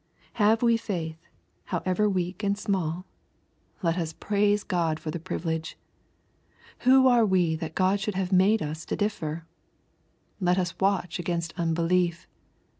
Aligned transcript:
—Have 0.43 0.63
we 0.63 0.77
failh, 0.79 1.15
however 1.65 2.09
weak 2.09 2.39
2* 2.39 2.39
S4 2.47 2.51
EXPOSITORY 2.53 2.53
THOUGHTS. 2.55 2.57
and 2.57 2.57
small? 2.57 3.05
Let 3.83 3.97
us 3.99 4.13
praise 4.13 4.63
God 4.63 4.99
for 4.99 5.11
the 5.11 5.19
privilege. 5.19 5.77
Who 6.79 7.07
are 7.07 7.23
we 7.23 7.55
that 7.57 7.75
God 7.75 7.99
should 7.99 8.15
have 8.15 8.31
made 8.31 8.63
us 8.63 8.83
to 8.85 8.95
differ? 8.95 9.45
Let 10.39 10.57
us 10.57 10.73
watch 10.79 11.19
against 11.19 11.53
unbelief. 11.55 12.25